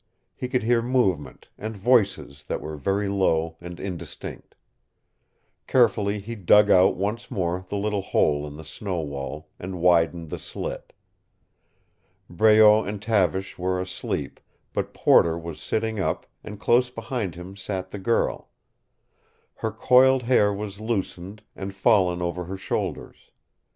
[0.33, 4.55] He could hear movement, and voices that were very low and indistinct.
[5.67, 10.31] Carefully he dug out once more the little hole in the snow wall, and widened
[10.31, 10.91] the slit.
[12.27, 14.39] Breault and Tavish were asleep,
[14.73, 18.49] but Porter was sitting up, and close beside him sat the girl.
[19.57, 23.29] Her coiled hair was loosened, and fallen over her shoulders.